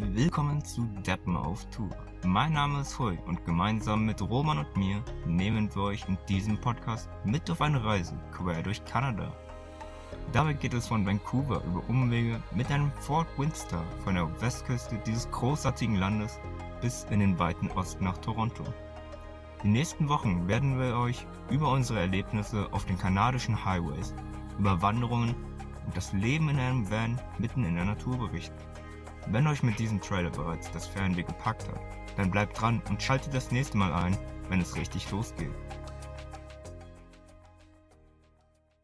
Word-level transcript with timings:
Willkommen 0.00 0.64
zu 0.64 0.88
Deppen 1.04 1.36
auf 1.36 1.68
Tour. 1.70 1.90
Mein 2.24 2.52
Name 2.52 2.82
ist 2.82 2.96
Hui 3.00 3.18
und 3.26 3.44
gemeinsam 3.44 4.06
mit 4.06 4.22
Roman 4.22 4.58
und 4.58 4.76
mir 4.76 5.02
nehmen 5.26 5.74
wir 5.74 5.82
euch 5.82 6.08
in 6.08 6.16
diesem 6.28 6.56
Podcast 6.56 7.08
mit 7.24 7.50
auf 7.50 7.60
eine 7.60 7.84
Reise 7.84 8.16
quer 8.30 8.62
durch 8.62 8.84
Kanada. 8.84 9.32
Dabei 10.32 10.52
geht 10.52 10.72
es 10.72 10.86
von 10.86 11.04
Vancouver 11.04 11.64
über 11.64 11.82
Umwege 11.88 12.40
mit 12.54 12.70
einem 12.70 12.92
Fort 13.00 13.26
Windsor 13.36 13.82
von 14.04 14.14
der 14.14 14.40
Westküste 14.40 15.00
dieses 15.04 15.28
großartigen 15.32 15.96
Landes 15.96 16.38
bis 16.80 17.04
in 17.10 17.18
den 17.18 17.36
weiten 17.40 17.68
Osten 17.72 18.04
nach 18.04 18.18
Toronto. 18.18 18.62
Die 19.64 19.68
nächsten 19.68 20.08
Wochen 20.08 20.46
werden 20.46 20.78
wir 20.78 20.96
euch 20.96 21.26
über 21.50 21.72
unsere 21.72 21.98
Erlebnisse 21.98 22.68
auf 22.70 22.84
den 22.84 22.98
kanadischen 22.98 23.64
Highways, 23.64 24.14
über 24.60 24.80
Wanderungen 24.80 25.34
und 25.86 25.96
das 25.96 26.12
Leben 26.12 26.50
in 26.50 26.60
einem 26.60 26.88
Van 26.88 27.20
mitten 27.38 27.64
in 27.64 27.74
der 27.74 27.84
Natur 27.84 28.16
berichten. 28.16 28.54
Wenn 29.26 29.46
euch 29.46 29.62
mit 29.62 29.78
diesem 29.78 30.00
Trailer 30.00 30.30
bereits 30.30 30.70
das 30.70 30.86
Fernweh 30.86 31.22
gepackt 31.22 31.66
hat, 31.68 31.80
dann 32.16 32.30
bleibt 32.30 32.60
dran 32.60 32.80
und 32.88 33.02
schaltet 33.02 33.34
das 33.34 33.50
nächste 33.50 33.76
Mal 33.76 33.92
ein, 33.92 34.16
wenn 34.48 34.60
es 34.60 34.76
richtig 34.76 35.10
losgeht. 35.10 35.52